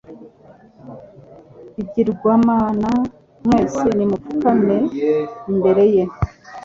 [1.75, 2.91] bigirwamana
[3.45, 4.77] mwese nimupfukame
[5.51, 6.03] imbere ye